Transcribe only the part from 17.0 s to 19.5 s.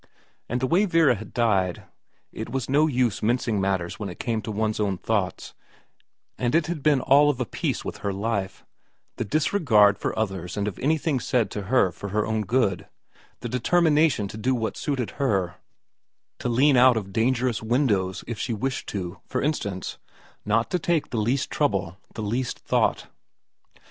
dangerous windows if she wished to, for